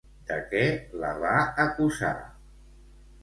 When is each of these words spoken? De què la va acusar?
De 0.27 0.37
què 0.53 0.61
la 1.03 1.11
va 1.25 1.33
acusar? 1.65 2.11